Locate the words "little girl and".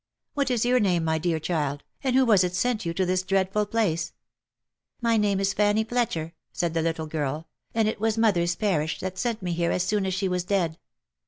6.81-7.87